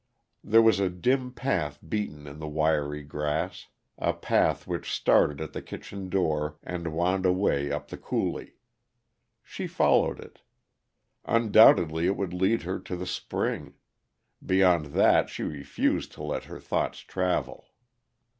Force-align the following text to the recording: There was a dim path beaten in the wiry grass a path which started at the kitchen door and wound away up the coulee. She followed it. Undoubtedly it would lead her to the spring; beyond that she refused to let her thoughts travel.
There 0.43 0.63
was 0.63 0.79
a 0.79 0.89
dim 0.89 1.31
path 1.31 1.77
beaten 1.87 2.25
in 2.25 2.39
the 2.39 2.47
wiry 2.47 3.03
grass 3.03 3.67
a 3.99 4.13
path 4.13 4.65
which 4.65 4.91
started 4.91 5.39
at 5.39 5.53
the 5.53 5.61
kitchen 5.61 6.09
door 6.09 6.57
and 6.63 6.91
wound 6.95 7.23
away 7.23 7.71
up 7.71 7.89
the 7.89 7.97
coulee. 7.99 8.53
She 9.43 9.67
followed 9.67 10.19
it. 10.19 10.41
Undoubtedly 11.25 12.07
it 12.07 12.17
would 12.17 12.33
lead 12.33 12.63
her 12.63 12.79
to 12.79 12.95
the 12.95 13.05
spring; 13.05 13.75
beyond 14.43 14.87
that 14.97 15.29
she 15.29 15.43
refused 15.43 16.11
to 16.13 16.23
let 16.23 16.45
her 16.45 16.59
thoughts 16.59 17.01
travel. 17.01 17.67